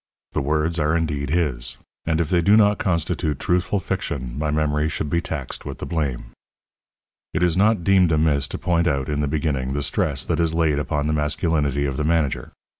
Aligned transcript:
The 0.31 0.41
words 0.41 0.79
are 0.79 0.97
indeed 0.97 1.29
his; 1.29 1.77
and 2.07 2.19
if 2.19 2.31
they 2.31 2.41
do 2.41 2.57
not 2.57 2.79
constitute 2.79 3.37
truthful 3.39 3.79
fiction 3.79 4.33
my 4.35 4.49
memory 4.49 4.89
should 4.89 5.11
be 5.11 5.21
taxed 5.21 5.63
with 5.63 5.77
the 5.77 5.85
blame. 5.85 6.31
It 7.35 7.43
is 7.43 7.55
not 7.55 7.83
deemed 7.83 8.11
amiss 8.11 8.47
to 8.47 8.57
point 8.57 8.87
out, 8.87 9.09
in 9.09 9.19
the 9.19 9.27
beginning, 9.27 9.73
the 9.73 9.83
stress 9.83 10.25
that 10.25 10.39
is 10.39 10.55
laid 10.55 10.79
upon 10.79 11.05
the 11.05 11.13
masculinity 11.13 11.85
of 11.85 11.97
the 11.97 12.03
manager. 12.03 12.51